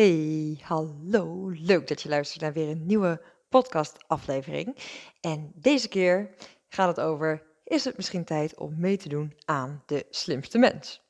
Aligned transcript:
Hey, 0.00 0.58
hallo. 0.62 1.48
Leuk 1.48 1.88
dat 1.88 2.02
je 2.02 2.08
luistert 2.08 2.40
naar 2.40 2.52
weer 2.52 2.68
een 2.68 2.86
nieuwe 2.86 3.20
podcast-aflevering. 3.48 4.76
En 5.20 5.52
deze 5.54 5.88
keer 5.88 6.34
gaat 6.68 6.96
het 6.96 7.06
over: 7.06 7.42
is 7.64 7.84
het 7.84 7.96
misschien 7.96 8.24
tijd 8.24 8.58
om 8.58 8.74
mee 8.78 8.96
te 8.96 9.08
doen 9.08 9.36
aan 9.44 9.82
de 9.86 10.06
slimste 10.10 10.58
mens? 10.58 11.02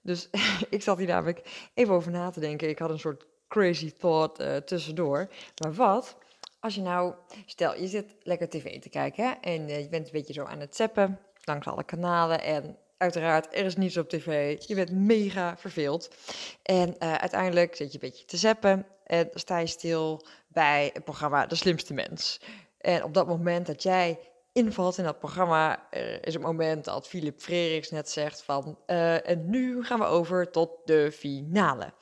Dus 0.00 0.28
ik 0.70 0.82
zat 0.82 0.98
hier 0.98 1.06
namelijk 1.06 1.70
even 1.74 1.94
over 1.94 2.10
na 2.10 2.30
te 2.30 2.40
denken. 2.40 2.68
Ik 2.68 2.78
had 2.78 2.90
een 2.90 2.98
soort 2.98 3.26
crazy 3.48 3.92
thought 3.92 4.40
uh, 4.40 4.56
tussendoor. 4.56 5.28
Maar 5.62 5.74
wat 5.74 6.16
als 6.60 6.74
je 6.74 6.82
nou, 6.82 7.14
stel 7.46 7.80
je 7.80 7.86
zit 7.86 8.14
lekker 8.22 8.48
tv 8.48 8.80
te 8.80 8.88
kijken 8.88 9.24
hè, 9.24 9.30
en 9.40 9.68
uh, 9.68 9.80
je 9.80 9.88
bent 9.88 10.06
een 10.06 10.12
beetje 10.12 10.32
zo 10.32 10.44
aan 10.44 10.60
het 10.60 10.76
zappen 10.76 11.18
langs 11.44 11.66
alle 11.66 11.84
kanalen 11.84 12.42
en 12.42 12.76
Uiteraard, 12.96 13.54
er 13.54 13.64
is 13.64 13.76
niets 13.76 13.96
op 13.96 14.08
tv. 14.08 14.56
Je 14.66 14.74
bent 14.74 14.90
mega 14.92 15.56
verveeld. 15.56 16.08
En 16.62 16.88
uh, 16.88 17.14
uiteindelijk 17.14 17.76
zit 17.76 17.92
je 17.92 17.94
een 17.94 18.10
beetje 18.10 18.24
te 18.24 18.36
zappen 18.36 18.86
en 19.04 19.28
sta 19.32 19.58
je 19.58 19.66
stil 19.66 20.26
bij 20.48 20.90
het 20.92 21.04
programma 21.04 21.46
De 21.46 21.54
Slimste 21.54 21.94
Mens. 21.94 22.40
En 22.78 23.04
op 23.04 23.14
dat 23.14 23.26
moment 23.26 23.66
dat 23.66 23.82
jij 23.82 24.18
invalt 24.52 24.98
in 24.98 25.04
dat 25.04 25.18
programma, 25.18 25.90
is 26.20 26.34
het 26.34 26.42
moment 26.42 26.84
dat 26.84 27.08
Philip 27.08 27.40
Freriks 27.40 27.90
net 27.90 28.10
zegt 28.10 28.42
van... 28.42 28.78
Uh, 28.86 29.28
en 29.28 29.50
nu 29.50 29.84
gaan 29.84 29.98
we 29.98 30.04
over 30.04 30.50
tot 30.50 30.70
de 30.84 31.12
finale. 31.12 31.92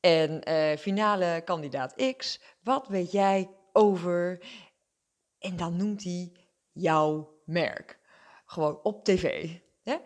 En 0.00 0.48
uh, 0.48 0.76
finale 0.76 1.42
kandidaat 1.44 2.14
X, 2.16 2.40
wat 2.62 2.88
weet 2.88 3.12
jij 3.12 3.50
over... 3.72 4.42
En 5.38 5.56
dan 5.56 5.76
noemt 5.76 6.04
hij 6.04 6.32
jouw 6.72 7.40
merk. 7.44 7.98
Gewoon 8.44 8.80
op 8.82 9.04
tv. 9.04 9.48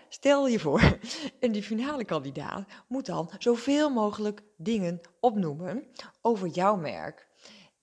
Stel 0.08 0.46
je 0.46 0.58
voor, 0.58 0.98
en 1.40 1.52
die 1.52 1.62
finale 1.62 2.04
kandidaat 2.04 2.64
moet 2.88 3.06
dan 3.06 3.30
zoveel 3.38 3.90
mogelijk 3.90 4.42
dingen 4.56 5.00
opnoemen 5.20 5.86
over 6.20 6.48
jouw 6.48 6.76
merk. 6.76 7.28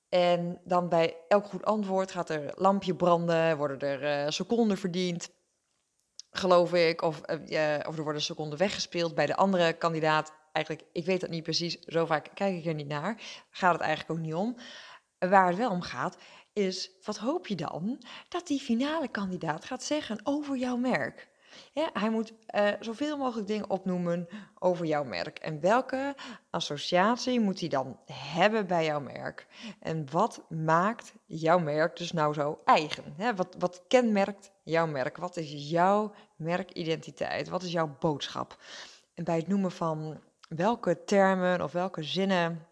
En 0.10 0.62
dan 0.64 0.90
bij 0.90 1.16
elk 1.28 1.46
goed 1.46 1.66
antwoord 1.66 2.12
gaat 2.12 2.30
er 2.30 2.52
lampje 2.56 2.96
branden, 2.96 3.58
worden 3.58 3.80
er 3.80 4.24
uh, 4.26 4.32
seconden 4.32 4.78
verdiend, 4.78 5.30
geloof 6.32 6.74
ik. 6.74 7.02
Of, 7.02 7.22
uh, 7.30 7.80
of 7.88 7.98
er 7.98 8.04
worden 8.04 8.22
seconden 8.22 8.58
weggespeeld 8.58 9.16
bij 9.16 9.26
de 9.26 9.36
andere 9.36 9.74
kandidaat. 9.74 10.34
Eigenlijk, 10.52 10.88
ik 10.92 11.06
weet 11.06 11.22
dat 11.22 11.30
niet 11.30 11.44
precies, 11.44 11.80
zo 11.80 12.06
vaak 12.06 12.30
kijk 12.34 12.58
ik 12.58 12.66
er 12.66 12.74
niet 12.74 12.88
naar. 12.88 13.22
Gaat 13.50 13.74
het 13.74 13.82
eigenlijk 13.82 14.20
ook 14.20 14.26
niet 14.26 14.34
om. 14.34 14.56
Waar 15.20 15.48
het 15.48 15.58
wel 15.58 15.72
om 15.72 15.82
gaat, 15.82 16.18
is 16.54 16.92
wat 17.04 17.18
hoop 17.18 17.48
je 17.48 17.56
dan 17.56 18.02
dat 18.30 18.48
die 18.48 18.60
finale 18.60 19.08
kandidaat 19.08 19.66
gaat 19.66 19.84
zeggen 19.84 20.20
over 20.24 20.58
jouw 20.58 20.78
merk? 20.78 21.36
Hij 21.94 22.10
moet 22.10 22.34
uh, 22.56 22.70
zoveel 22.80 23.18
mogelijk 23.18 23.48
dingen 23.48 23.70
opnoemen 23.70 24.28
over 24.60 24.86
jouw 24.86 25.04
merk. 25.04 25.40
En 25.40 25.60
welke 25.60 26.16
associatie 26.50 27.40
moet 27.40 27.60
hij 27.60 27.70
dan 27.70 28.00
hebben 28.12 28.68
bij 28.68 28.86
jouw 28.86 29.00
merk? 29.00 29.48
En 29.80 30.12
wat 30.12 30.46
maakt 30.50 31.14
jouw 31.26 31.60
merk 31.60 31.98
dus 31.98 32.12
nou 32.12 32.34
zo 32.34 32.62
eigen? 32.66 33.16
Wat, 33.36 33.56
wat 33.60 33.84
kenmerkt 33.88 34.52
jouw 34.64 34.88
merk? 34.88 35.18
Wat 35.18 35.38
is 35.38 35.70
jouw 35.70 36.14
merkidentiteit? 36.36 37.50
Wat 37.50 37.64
is 37.64 37.72
jouw 37.72 37.96
boodschap? 38.00 38.58
En 39.14 39.24
bij 39.24 39.38
het 39.38 39.48
noemen 39.48 39.72
van 39.72 40.20
welke 40.50 41.04
termen 41.04 41.62
of 41.62 41.72
welke 41.72 42.04
zinnen 42.04 42.66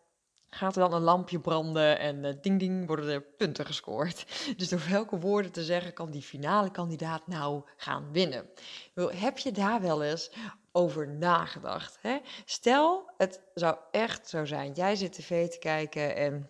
gaat 0.56 0.76
er 0.76 0.82
dan 0.82 0.94
een 0.94 1.02
lampje 1.02 1.40
branden 1.40 2.00
en 2.00 2.24
uh, 2.24 2.32
ding 2.42 2.60
ding 2.60 2.88
worden 2.88 3.10
er 3.10 3.22
punten 3.22 3.66
gescoord. 3.66 4.26
Dus 4.58 4.70
door 4.70 4.82
welke 4.90 5.20
woorden 5.20 5.52
te 5.52 5.64
zeggen 5.64 5.94
kan 5.94 6.12
die 6.12 6.22
finale 6.22 6.72
kandidaat 6.72 7.28
nou 7.28 7.64
gaan 7.78 8.12
winnen? 8.12 8.50
Heb 8.96 9.38
je 9.38 9.52
daar 9.52 9.82
wel 9.82 10.04
eens 10.04 10.32
over 10.72 11.08
nagedacht? 11.08 11.98
Hè? 12.02 12.18
Stel, 12.46 13.12
het 13.18 13.42
zou 13.54 13.78
echt 13.92 14.30
zo 14.30 14.46
zijn. 14.46 14.72
Jij 14.72 14.96
zit 14.96 15.14
tv 15.14 15.50
te 15.50 15.60
kijken 15.60 16.16
en 16.16 16.48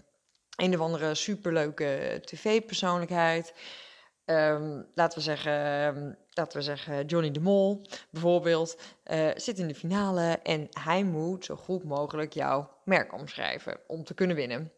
een 0.55 0.73
of 0.73 0.79
andere 0.79 1.15
superleuke 1.15 2.21
tv-persoonlijkheid 2.23 3.53
Ehm, 4.25 4.81
laten, 4.93 5.17
we 5.17 5.23
zeggen, 5.23 6.17
laten 6.33 6.57
we 6.57 6.63
zeggen, 6.63 7.05
Johnny 7.05 7.31
de 7.31 7.39
Mol 7.39 7.81
bijvoorbeeld 8.09 8.77
uh, 9.11 9.29
zit 9.35 9.59
in 9.59 9.67
de 9.67 9.75
finale 9.75 10.39
en 10.43 10.67
hij 10.69 11.03
moet 11.03 11.45
zo 11.45 11.55
goed 11.55 11.83
mogelijk 11.83 12.33
jouw 12.33 12.69
merk 12.85 13.13
omschrijven 13.13 13.79
om 13.87 14.03
te 14.03 14.13
kunnen 14.13 14.35
winnen. 14.35 14.71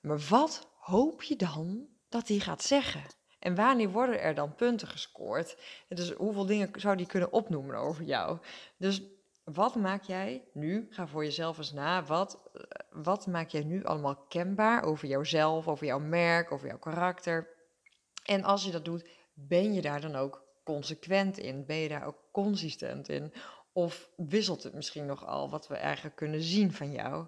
Maar 0.00 0.18
wat 0.18 0.68
hoop 0.78 1.22
je 1.22 1.36
dan 1.36 1.86
dat 2.08 2.28
hij 2.28 2.38
gaat 2.38 2.62
zeggen? 2.62 3.02
En 3.38 3.54
wanneer 3.54 3.90
worden 3.90 4.20
er 4.20 4.34
dan 4.34 4.54
punten 4.54 4.88
gescoord? 4.88 5.56
Dus 5.88 6.12
hoeveel 6.12 6.46
dingen 6.46 6.70
zou 6.76 6.96
die 6.96 7.06
kunnen 7.06 7.32
opnoemen 7.32 7.76
over 7.76 8.04
jou? 8.04 8.38
Dus 8.76 9.02
wat 9.44 9.74
maak 9.74 10.02
jij 10.02 10.44
nu? 10.52 10.86
Ga 10.90 11.06
voor 11.06 11.24
jezelf 11.24 11.58
eens 11.58 11.72
na. 11.72 12.04
Wat, 12.04 12.50
eh, 12.52 12.62
wat 12.90 13.26
maak 13.26 13.48
jij 13.48 13.64
nu 13.64 13.84
allemaal 13.84 14.16
kenbaar 14.16 14.82
over 14.82 15.08
jouzelf, 15.08 15.68
over 15.68 15.86
jouw 15.86 15.98
merk, 15.98 16.52
over 16.52 16.68
jouw 16.68 16.78
karakter? 16.78 17.48
En 18.24 18.44
als 18.44 18.64
je 18.64 18.70
dat 18.70 18.84
doet, 18.84 19.08
ben 19.34 19.72
je 19.74 19.80
daar 19.80 20.00
dan 20.00 20.16
ook 20.16 20.44
consequent 20.64 21.38
in? 21.38 21.66
Ben 21.66 21.76
je 21.76 21.88
daar 21.88 22.06
ook 22.06 22.18
consistent 22.32 23.08
in? 23.08 23.32
Of 23.72 24.10
wisselt 24.16 24.62
het 24.62 24.74
misschien 24.74 25.06
nogal 25.06 25.50
wat 25.50 25.68
we 25.68 25.74
eigenlijk 25.74 26.16
kunnen 26.16 26.42
zien 26.42 26.72
van 26.72 26.92
jou? 26.92 27.26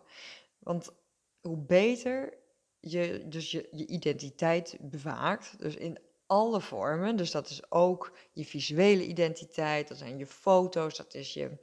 Want 0.59 0.93
hoe 1.41 1.59
beter 1.59 2.39
je 2.81 3.25
dus 3.29 3.51
je, 3.51 3.69
je 3.71 3.87
identiteit 3.87 4.77
bewaakt, 4.81 5.55
dus 5.59 5.77
in 5.77 5.99
alle 6.27 6.61
vormen, 6.61 7.17
dus 7.17 7.31
dat 7.31 7.51
is 7.51 7.71
ook 7.71 8.17
je 8.33 8.45
visuele 8.45 9.07
identiteit, 9.07 9.89
dat 9.89 9.99
zijn 9.99 10.19
je 10.19 10.27
foto's, 10.27 10.97
dat 10.97 11.15
is 11.15 11.33
je 11.33 11.59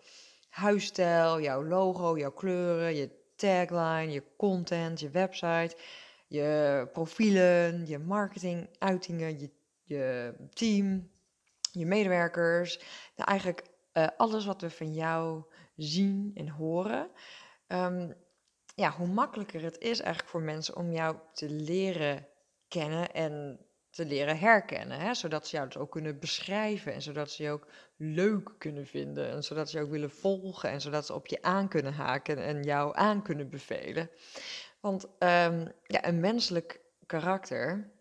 huisstijl, 0.49 1.41
jouw 1.41 1.63
logo, 1.63 2.17
jouw 2.17 2.31
kleuren, 2.31 2.95
je 2.95 3.09
tagline, 3.35 4.11
je 4.11 4.23
content, 4.37 4.99
je 4.99 5.09
website 5.09 5.75
je 6.31 6.87
profielen, 6.93 7.87
je 7.87 7.99
marketinguitingen, 7.99 9.39
je, 9.39 9.49
je 9.83 10.33
team, 10.53 11.11
je 11.71 11.85
medewerkers. 11.85 12.79
Nou, 13.15 13.29
eigenlijk 13.29 13.63
uh, 13.93 14.07
alles 14.17 14.45
wat 14.45 14.61
we 14.61 14.69
van 14.69 14.93
jou 14.93 15.43
zien 15.75 16.31
en 16.33 16.49
horen. 16.49 17.09
Um, 17.67 18.13
ja, 18.75 18.91
hoe 18.91 19.07
makkelijker 19.07 19.61
het 19.61 19.77
is 19.77 19.99
eigenlijk 19.99 20.31
voor 20.31 20.41
mensen 20.41 20.75
om 20.75 20.91
jou 20.91 21.15
te 21.33 21.49
leren 21.49 22.27
kennen 22.67 23.13
en 23.13 23.59
te 23.89 24.05
leren 24.05 24.39
herkennen. 24.39 24.99
Hè? 24.99 25.13
Zodat 25.13 25.47
ze 25.47 25.55
jou 25.55 25.67
dus 25.67 25.77
ook 25.77 25.91
kunnen 25.91 26.19
beschrijven 26.19 26.93
en 26.93 27.01
zodat 27.01 27.31
ze 27.31 27.43
je 27.43 27.49
ook 27.49 27.67
leuk 27.95 28.51
kunnen 28.57 28.85
vinden. 28.85 29.29
En 29.29 29.43
zodat 29.43 29.69
ze 29.69 29.77
je 29.77 29.83
ook 29.83 29.89
willen 29.89 30.11
volgen 30.11 30.69
en 30.69 30.81
zodat 30.81 31.05
ze 31.05 31.13
op 31.13 31.27
je 31.27 31.41
aan 31.41 31.67
kunnen 31.67 31.93
haken 31.93 32.37
en 32.37 32.63
jou 32.63 32.95
aan 32.95 33.21
kunnen 33.21 33.49
bevelen. 33.49 34.09
Want 34.79 35.03
um, 35.03 35.71
ja, 35.87 36.07
een 36.07 36.19
menselijk 36.19 36.81
karakter, 37.05 37.91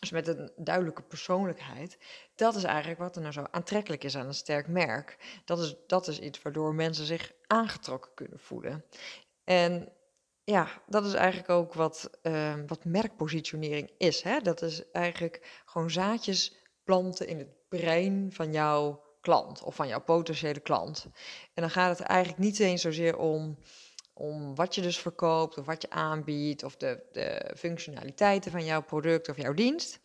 dus 0.00 0.10
met 0.10 0.28
een 0.28 0.52
duidelijke 0.56 1.02
persoonlijkheid, 1.02 1.98
dat 2.34 2.54
is 2.54 2.64
eigenlijk 2.64 3.00
wat 3.00 3.16
er 3.16 3.20
nou 3.20 3.32
zo 3.32 3.46
aantrekkelijk 3.50 4.04
is 4.04 4.16
aan 4.16 4.26
een 4.26 4.34
sterk 4.34 4.68
merk. 4.68 5.40
Dat 5.44 5.58
is, 5.58 5.76
dat 5.86 6.08
is 6.08 6.18
iets 6.18 6.42
waardoor 6.42 6.74
mensen 6.74 7.06
zich 7.06 7.32
aangetrokken 7.46 8.10
kunnen 8.14 8.38
voelen. 8.38 8.84
En 9.44 9.92
ja, 10.44 10.68
dat 10.86 11.04
is 11.06 11.14
eigenlijk 11.14 11.48
ook 11.48 11.74
wat, 11.74 12.10
uh, 12.22 12.54
wat 12.66 12.84
merkpositionering 12.84 13.90
is. 13.98 14.22
Hè? 14.22 14.40
Dat 14.40 14.62
is 14.62 14.90
eigenlijk 14.90 15.62
gewoon 15.64 15.90
zaadjes 15.90 16.56
planten 16.84 17.26
in 17.26 17.38
het 17.38 17.68
brein 17.68 18.32
van 18.32 18.52
jouw 18.52 19.02
klant 19.20 19.62
of 19.62 19.74
van 19.74 19.88
jouw 19.88 20.00
potentiële 20.00 20.60
klant. 20.60 21.06
En 21.54 21.62
dan 21.62 21.70
gaat 21.70 21.98
het 21.98 22.06
eigenlijk 22.06 22.38
niet 22.38 22.58
eens 22.58 22.82
zozeer 22.82 23.16
om 23.16 23.58
om 24.20 24.54
wat 24.54 24.74
je 24.74 24.80
dus 24.80 24.98
verkoopt 24.98 25.58
of 25.58 25.66
wat 25.66 25.82
je 25.82 25.90
aanbiedt 25.90 26.62
of 26.62 26.76
de, 26.76 27.02
de 27.12 27.54
functionaliteiten 27.56 28.50
van 28.50 28.64
jouw 28.64 28.82
product 28.82 29.28
of 29.28 29.36
jouw 29.36 29.54
dienst. 29.54 30.00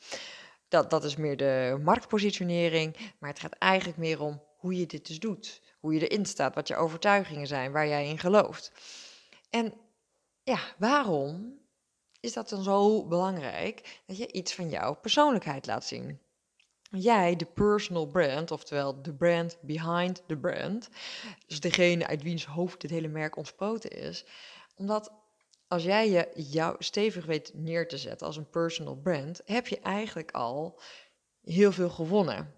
Dat, 0.67 0.89
dat 0.89 1.03
is 1.03 1.15
meer 1.15 1.37
de 1.37 1.79
marktpositionering, 1.83 2.97
maar 3.19 3.29
het 3.29 3.39
gaat 3.39 3.53
eigenlijk 3.53 3.97
meer 3.97 4.21
om 4.21 4.41
hoe 4.57 4.75
je 4.79 4.85
dit 4.85 5.07
dus 5.07 5.19
doet. 5.19 5.61
Hoe 5.79 5.93
je 5.93 6.07
erin 6.07 6.25
staat, 6.25 6.55
wat 6.55 6.67
je 6.67 6.75
overtuigingen 6.75 7.47
zijn, 7.47 7.71
waar 7.71 7.87
jij 7.87 8.07
in 8.07 8.19
gelooft. 8.19 8.71
En 9.49 9.73
ja, 10.43 10.59
waarom 10.77 11.59
is 12.19 12.33
dat 12.33 12.49
dan 12.49 12.63
zo 12.63 13.07
belangrijk 13.07 14.01
dat 14.05 14.17
je 14.17 14.31
iets 14.31 14.53
van 14.53 14.69
jouw 14.69 14.93
persoonlijkheid 14.93 15.65
laat 15.65 15.85
zien? 15.85 16.19
Jij 16.97 17.35
de 17.35 17.45
personal 17.45 18.07
brand, 18.07 18.51
oftewel 18.51 19.01
de 19.01 19.13
brand 19.13 19.57
behind 19.61 20.23
the 20.27 20.37
brand, 20.37 20.89
dus 21.47 21.59
degene 21.59 22.07
uit 22.07 22.23
wiens 22.23 22.45
hoofd 22.45 22.81
dit 22.81 22.91
hele 22.91 23.07
merk 23.07 23.35
ontsproten 23.35 23.89
is, 23.89 24.25
omdat 24.75 25.11
als 25.67 25.83
jij 25.83 26.09
je 26.09 26.31
jou 26.35 26.75
stevig 26.79 27.25
weet 27.25 27.51
neer 27.53 27.87
te 27.87 27.97
zetten 27.97 28.27
als 28.27 28.37
een 28.37 28.49
personal 28.49 28.95
brand, 28.95 29.41
heb 29.45 29.67
je 29.67 29.79
eigenlijk 29.79 30.31
al 30.31 30.79
heel 31.41 31.71
veel 31.71 31.89
gewonnen. 31.89 32.53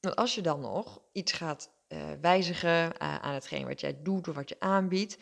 Want 0.00 0.16
als 0.16 0.34
je 0.34 0.40
dan 0.40 0.60
nog 0.60 1.02
iets 1.12 1.32
gaat 1.32 1.70
uh, 1.88 1.98
wijzigen 2.20 2.84
uh, 2.84 2.90
aan 3.18 3.34
hetgeen 3.34 3.66
wat 3.66 3.80
jij 3.80 4.02
doet 4.02 4.28
of 4.28 4.34
wat 4.34 4.48
je 4.48 4.60
aanbiedt, 4.60 5.18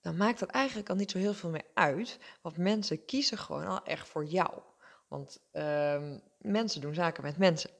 dan 0.00 0.16
maakt 0.16 0.38
dat 0.38 0.48
eigenlijk 0.48 0.88
al 0.88 0.96
niet 0.96 1.10
zo 1.10 1.18
heel 1.18 1.34
veel 1.34 1.50
meer 1.50 1.66
uit, 1.74 2.18
want 2.42 2.56
mensen 2.56 3.04
kiezen 3.04 3.38
gewoon 3.38 3.66
al 3.66 3.82
echt 3.82 4.08
voor 4.08 4.24
jou. 4.24 4.62
Want 5.08 5.40
uh, 5.52 6.02
mensen 6.38 6.80
doen 6.80 6.94
zaken 6.94 7.22
met 7.22 7.38
mensen. 7.38 7.70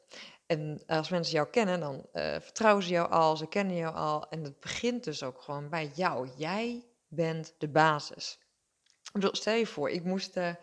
En 0.53 0.83
als 0.87 1.09
mensen 1.09 1.35
jou 1.35 1.49
kennen, 1.49 1.81
dan 1.81 1.95
uh, 1.95 2.23
vertrouwen 2.41 2.85
ze 2.85 2.91
jou 2.91 3.11
al, 3.11 3.37
ze 3.37 3.49
kennen 3.49 3.77
jou 3.77 3.95
al. 3.95 4.29
En 4.29 4.45
het 4.45 4.61
begint 4.61 5.05
dus 5.05 5.23
ook 5.23 5.43
gewoon 5.43 5.69
bij 5.69 5.91
jou. 5.95 6.29
Jij 6.37 6.85
bent 7.09 7.55
de 7.59 7.69
basis. 7.69 8.39
stel 9.33 9.55
je 9.55 9.67
voor, 9.67 9.91
ik 9.91 10.05
moest, 10.05 10.37
uh, 10.37 10.55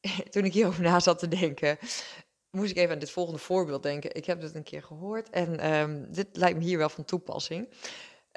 toen 0.30 0.44
ik 0.44 0.52
hierover 0.52 0.82
na 0.82 1.00
zat 1.00 1.18
te 1.18 1.28
denken, 1.28 1.78
moest 2.50 2.70
ik 2.70 2.76
even 2.76 2.92
aan 2.92 2.98
dit 2.98 3.10
volgende 3.10 3.40
voorbeeld 3.40 3.82
denken. 3.82 4.14
Ik 4.14 4.26
heb 4.26 4.40
dit 4.40 4.54
een 4.54 4.62
keer 4.62 4.82
gehoord 4.82 5.30
en 5.30 5.72
um, 5.72 6.12
dit 6.12 6.28
lijkt 6.32 6.58
me 6.58 6.64
hier 6.64 6.78
wel 6.78 6.88
van 6.88 7.04
toepassing. 7.04 7.68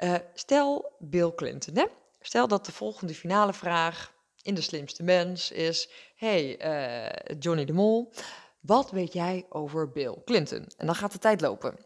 Uh, 0.04 0.14
stel 0.34 0.96
Bill 0.98 1.32
Clinton, 1.34 1.76
hè? 1.76 1.84
Stel 2.20 2.48
dat 2.48 2.66
de 2.66 2.72
volgende 2.72 3.14
finale 3.14 3.52
vraag 3.52 4.14
in 4.42 4.54
De 4.54 4.60
Slimste 4.60 5.02
Mens 5.02 5.50
is: 5.50 5.90
Hey, 6.16 6.56
Johnny 7.38 7.64
de 7.64 7.72
Mol, 7.72 8.12
wat 8.60 8.90
weet 8.90 9.12
jij 9.12 9.46
over 9.48 9.90
Bill 9.90 10.16
Clinton? 10.24 10.66
En 10.76 10.86
dan 10.86 10.94
gaat 10.94 11.12
de 11.12 11.18
tijd 11.18 11.40
lopen. 11.40 11.78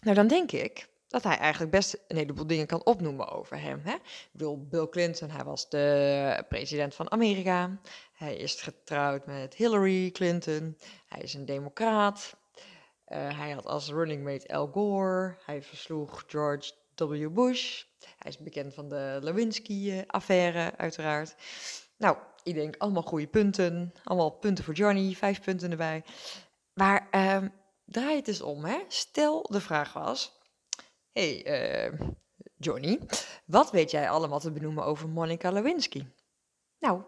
Nou, 0.00 0.16
dan 0.16 0.26
denk 0.26 0.52
ik 0.52 0.88
dat 1.08 1.22
hij 1.22 1.36
eigenlijk 1.36 1.70
best 1.72 1.98
een 2.08 2.16
heleboel 2.16 2.46
dingen 2.46 2.66
kan 2.66 2.84
opnoemen 2.84 3.28
over 3.28 3.60
hem. 3.60 3.80
Hè? 3.84 3.96
Bill, 4.32 4.56
Bill 4.58 4.88
Clinton, 4.88 5.30
hij 5.30 5.44
was 5.44 5.68
de 5.68 6.44
president 6.48 6.94
van 6.94 7.10
Amerika. 7.10 7.78
Hij 8.12 8.36
is 8.36 8.62
getrouwd 8.62 9.26
met 9.26 9.54
Hillary 9.54 10.10
Clinton. 10.10 10.78
Hij 11.06 11.22
is 11.22 11.34
een 11.34 11.44
democraat. 11.44 12.36
Uh, 13.08 13.38
hij 13.38 13.50
had 13.50 13.66
als 13.66 13.88
running 13.88 14.24
mate 14.24 14.54
Al 14.54 14.66
Gore. 14.66 15.36
Hij 15.44 15.62
versloeg 15.62 16.24
George 16.26 16.72
W. 16.94 17.28
Bush. 17.30 17.82
Hij 18.18 18.30
is 18.30 18.38
bekend 18.38 18.74
van 18.74 18.88
de 18.88 19.18
Lewinsky-affaire, 19.22 20.76
uiteraard. 20.76 21.34
Nou, 21.96 22.16
ik 22.44 22.54
denk 22.54 22.76
allemaal 22.78 23.02
goede 23.02 23.26
punten. 23.26 23.92
Allemaal 24.04 24.30
punten 24.30 24.64
voor 24.64 24.74
Johnny, 24.74 25.14
vijf 25.14 25.42
punten 25.42 25.70
erbij. 25.70 26.04
Maar 26.72 27.08
uh, 27.10 27.48
draai 27.84 28.16
het 28.16 28.28
eens 28.28 28.40
om, 28.40 28.64
hè. 28.64 28.78
Stel 28.88 29.42
de 29.42 29.60
vraag 29.60 29.92
was... 29.92 30.40
hey, 31.12 31.46
uh, 31.92 32.00
Johnny, 32.56 33.00
wat 33.44 33.70
weet 33.70 33.90
jij 33.90 34.10
allemaal 34.10 34.40
te 34.40 34.52
benoemen 34.52 34.84
over 34.84 35.08
Monica 35.08 35.50
Lewinsky? 35.50 36.06
Nou, 36.78 37.02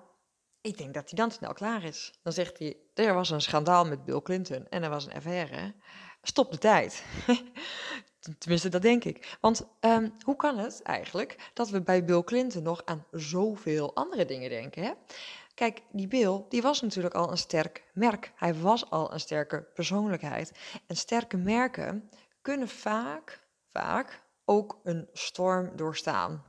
ik 0.60 0.78
denk 0.78 0.94
dat 0.94 1.10
hij 1.10 1.18
dan 1.18 1.30
snel 1.30 1.52
klaar 1.52 1.84
is. 1.84 2.18
Dan 2.22 2.32
zegt 2.32 2.58
hij, 2.58 2.76
er 2.94 3.14
was 3.14 3.30
een 3.30 3.40
schandaal 3.40 3.84
met 3.84 4.04
Bill 4.04 4.22
Clinton 4.22 4.68
en 4.68 4.82
er 4.82 4.90
was 4.90 5.06
een 5.06 5.14
affaire. 5.14 5.74
Stop 6.22 6.50
de 6.50 6.58
tijd. 6.58 7.04
Tenminste, 8.38 8.68
dat 8.68 8.82
denk 8.82 9.04
ik. 9.04 9.36
Want 9.40 9.66
um, 9.80 10.12
hoe 10.24 10.36
kan 10.36 10.58
het 10.58 10.82
eigenlijk 10.82 11.50
dat 11.54 11.68
we 11.68 11.80
bij 11.80 12.04
Bill 12.04 12.24
Clinton 12.24 12.62
nog 12.62 12.82
aan 12.84 13.04
zoveel 13.10 13.94
andere 13.94 14.24
dingen 14.24 14.50
denken? 14.50 14.82
Hè? 14.82 14.92
Kijk, 15.54 15.82
die 15.90 16.08
Bill, 16.08 16.44
die 16.48 16.62
was 16.62 16.80
natuurlijk 16.80 17.14
al 17.14 17.30
een 17.30 17.38
sterk 17.38 17.84
merk. 17.92 18.32
Hij 18.34 18.54
was 18.54 18.90
al 18.90 19.12
een 19.12 19.20
sterke 19.20 19.62
persoonlijkheid. 19.74 20.52
En 20.86 20.96
sterke 20.96 21.36
merken 21.36 22.10
kunnen 22.42 22.68
vaak, 22.68 23.40
vaak 23.70 24.22
ook 24.44 24.80
een 24.82 25.08
storm 25.12 25.76
doorstaan. 25.76 26.44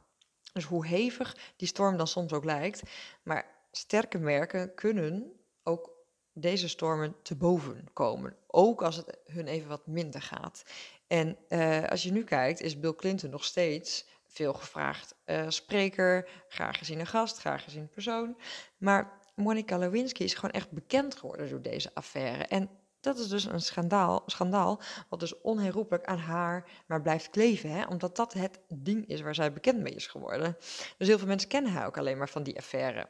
Dus 0.53 0.63
hoe 0.63 0.87
hevig 0.87 1.37
die 1.55 1.67
storm 1.67 1.97
dan 1.97 2.07
soms 2.07 2.33
ook 2.33 2.43
lijkt, 2.43 2.81
maar 3.23 3.45
sterke 3.71 4.17
merken 4.17 4.73
kunnen 4.75 5.31
ook 5.63 5.91
deze 6.33 6.69
stormen 6.69 7.15
te 7.21 7.35
boven 7.35 7.87
komen. 7.93 8.35
Ook 8.47 8.81
als 8.81 8.95
het 8.95 9.17
hun 9.25 9.47
even 9.47 9.69
wat 9.69 9.87
minder 9.87 10.21
gaat. 10.21 10.63
En 11.07 11.37
uh, 11.49 11.83
als 11.83 12.03
je 12.03 12.11
nu 12.11 12.23
kijkt, 12.23 12.61
is 12.61 12.79
Bill 12.79 12.95
Clinton 12.95 13.29
nog 13.29 13.43
steeds 13.43 14.05
veel 14.27 14.53
gevraagd 14.53 15.15
uh, 15.25 15.45
spreker, 15.47 16.29
graag 16.47 16.77
gezien 16.77 16.99
een 16.99 17.07
gast, 17.07 17.37
graag 17.37 17.63
gezien 17.63 17.89
persoon. 17.89 18.37
Maar 18.77 19.19
Monica 19.35 19.77
Lewinsky 19.77 20.23
is 20.23 20.33
gewoon 20.33 20.51
echt 20.51 20.71
bekend 20.71 21.15
geworden 21.15 21.49
door 21.49 21.61
deze 21.61 21.91
affaire. 21.93 22.43
En 22.43 22.69
dat 22.99 23.17
is 23.17 23.27
dus 23.27 23.45
een 23.45 23.61
schandaal, 23.61 24.23
schandaal 24.25 24.81
wat 25.09 25.19
dus 25.19 25.41
onherroepelijk 25.41 26.05
aan 26.05 26.17
haar 26.17 26.69
maar 26.87 27.01
blijft 27.01 27.29
kleven. 27.29 27.69
Hè? 27.69 27.85
Omdat 27.85 28.15
dat 28.15 28.33
het 28.33 28.59
ding 28.67 29.07
is 29.07 29.21
waar 29.21 29.35
zij 29.35 29.53
bekend 29.53 29.79
mee 29.79 29.93
is 29.93 30.07
geworden. 30.07 30.57
Dus 30.97 31.07
heel 31.07 31.17
veel 31.17 31.27
mensen 31.27 31.49
kennen 31.49 31.71
haar 31.71 31.85
ook 31.85 31.97
alleen 31.97 32.17
maar 32.17 32.29
van 32.29 32.43
die 32.43 32.57
affaire. 32.57 33.07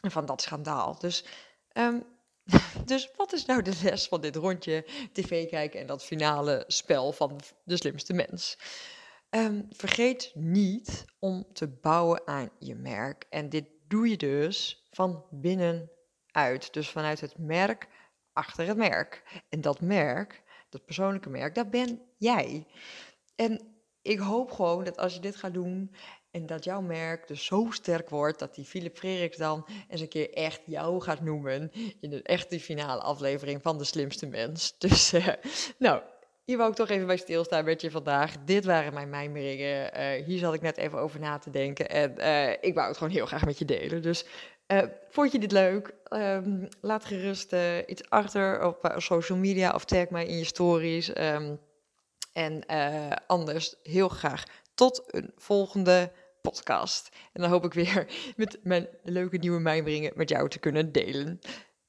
En 0.00 0.10
van 0.10 0.26
dat 0.26 0.42
schandaal. 0.42 0.98
Dus 0.98 1.24
um, 1.72 2.04
dus 2.84 3.10
wat 3.16 3.32
is 3.32 3.44
nou 3.44 3.62
de 3.62 3.80
les 3.82 4.08
van 4.08 4.20
dit 4.20 4.36
rondje 4.36 4.84
tv 5.12 5.48
kijken 5.48 5.80
en 5.80 5.86
dat 5.86 6.04
finale 6.04 6.64
spel 6.66 7.12
van 7.12 7.40
de 7.64 7.76
slimste 7.76 8.12
mens? 8.12 8.58
Um, 9.30 9.66
vergeet 9.70 10.30
niet 10.34 11.04
om 11.18 11.46
te 11.52 11.68
bouwen 11.68 12.26
aan 12.26 12.50
je 12.58 12.74
merk. 12.74 13.26
En 13.30 13.48
dit 13.48 13.66
doe 13.88 14.08
je 14.08 14.16
dus 14.16 14.86
van 14.90 15.24
binnenuit. 15.30 16.72
Dus 16.72 16.88
vanuit 16.88 17.20
het 17.20 17.38
merk 17.38 17.88
achter 18.32 18.66
het 18.66 18.76
merk. 18.76 19.42
En 19.48 19.60
dat 19.60 19.80
merk, 19.80 20.42
dat 20.68 20.84
persoonlijke 20.84 21.30
merk, 21.30 21.54
dat 21.54 21.70
ben 21.70 22.02
jij. 22.18 22.66
En 23.34 23.76
ik 24.02 24.18
hoop 24.18 24.50
gewoon 24.50 24.84
dat 24.84 24.96
als 24.96 25.14
je 25.14 25.20
dit 25.20 25.36
gaat 25.36 25.54
doen 25.54 25.94
en 26.36 26.46
dat 26.46 26.64
jouw 26.64 26.80
merk 26.80 27.28
dus 27.28 27.44
zo 27.44 27.66
sterk 27.70 28.10
wordt 28.10 28.38
dat 28.38 28.54
die 28.54 28.64
Philip 28.64 28.96
Frederiks 28.96 29.36
dan 29.36 29.66
eens 29.88 30.00
een 30.00 30.08
keer 30.08 30.32
echt 30.32 30.60
jou 30.66 31.00
gaat 31.00 31.20
noemen 31.20 31.72
in 32.00 32.10
de 32.10 32.22
echte 32.22 32.60
finale 32.60 33.00
aflevering 33.00 33.62
van 33.62 33.78
De 33.78 33.84
Slimste 33.84 34.26
Mens. 34.26 34.74
Dus 34.78 35.14
uh, 35.14 35.28
nou, 35.78 36.00
hier 36.44 36.56
wou 36.56 36.70
ik 36.70 36.76
toch 36.76 36.88
even 36.88 37.06
bij 37.06 37.16
stilstaan 37.16 37.64
met 37.64 37.80
je 37.80 37.90
vandaag. 37.90 38.34
Dit 38.44 38.64
waren 38.64 38.94
mijn 38.94 39.10
mijmeringen. 39.10 40.00
Uh, 40.00 40.24
hier 40.24 40.38
zat 40.38 40.54
ik 40.54 40.60
net 40.60 40.76
even 40.76 40.98
over 40.98 41.20
na 41.20 41.38
te 41.38 41.50
denken 41.50 41.88
en 41.88 42.14
uh, 42.18 42.50
ik 42.50 42.74
wou 42.74 42.88
het 42.88 42.96
gewoon 42.96 43.12
heel 43.12 43.26
graag 43.26 43.44
met 43.44 43.58
je 43.58 43.64
delen. 43.64 44.02
Dus 44.02 44.24
vond 45.08 45.32
je 45.32 45.38
dit 45.38 45.52
leuk? 45.52 45.94
Um, 46.10 46.68
laat 46.80 47.04
gerust 47.04 47.54
iets 47.86 48.10
achter 48.10 48.66
op 48.66 48.94
social 48.96 49.38
media 49.38 49.74
of 49.74 49.84
tag 49.84 50.08
mij 50.08 50.26
in 50.26 50.38
je 50.38 50.44
stories. 50.44 51.18
Um, 51.18 51.58
en 52.32 52.66
anders 53.26 53.74
heel 53.82 54.08
graag 54.08 54.44
tot 54.76 55.02
een 55.06 55.32
volgende 55.36 56.12
podcast. 56.50 57.08
En 57.32 57.40
dan 57.40 57.50
hoop 57.50 57.64
ik 57.64 57.74
weer 57.74 58.06
met 58.36 58.58
mijn 58.62 58.88
leuke 59.02 59.36
nieuwe 59.36 59.60
mijmeringen 59.60 60.12
met 60.14 60.28
jou 60.28 60.48
te 60.48 60.58
kunnen 60.58 60.92
delen. 60.92 61.38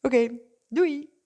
Oké, 0.02 0.40
doei! 0.68 1.17